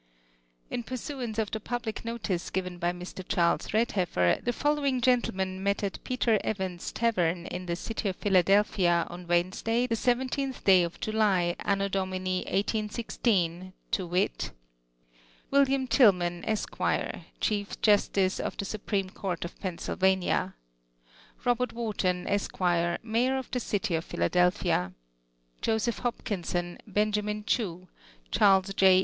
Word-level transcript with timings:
In 0.71 0.81
pursuance 0.81 1.37
of 1.37 1.51
the 1.51 1.59
pr:blic 1.59 2.01
noiice 2.01 2.51
given 2.51 2.79
by 2.79 2.91
Mr. 2.91 3.23
Charles 3.27 3.67
Redlefl'er, 3.67 4.43
tlie 4.43 4.51
following 4.51 4.99
gentlemen 4.99 5.61
met 5.61 5.83
at 5.83 6.03
Peter 6.03 6.39
*Evans' 6.43 6.91
tavern 6.91 7.45
in 7.45 7.67
the 7.67 7.75
city 7.75 8.09
of 8.09 8.15
Philadelphia 8.15 9.05
on 9.11 9.27
Wednesday, 9.27 9.87
tiie 9.87 10.25
17th 10.29 10.63
day 10.63 10.81
of 10.81 10.99
July, 10.99 11.55
A. 11.59 11.75
D. 11.87 11.99
1816 11.99 13.73
to 13.91 14.07
wit:— 14.07 14.49
AViUi.uTi 15.53 15.87
Ti.gtiman, 15.87 16.43
Esq, 16.47 16.79
chief 17.39 17.79
justice 17.81 18.39
of 18.39 18.57
the 18.57 18.65
supreme 18.65 19.11
court 19.11 19.45
of 19.45 19.59
Pennsylvania; 19.59 20.55
Robert 21.45 21.75
Wliartou, 21.75 22.25
Esq. 22.27 22.59
Mayor 23.03 23.37
of 23.37 23.51
the 23.51 23.59
city 23.59 23.93
of 23.93 24.09
Pliiladelphia; 24.09 24.93
Joseph 25.61 26.01
Ilopkinson, 26.01 26.79
Benjamin 26.87 27.43
Chew, 27.45 27.87
Ch.xrles 28.31 28.75
J. 28.75 28.99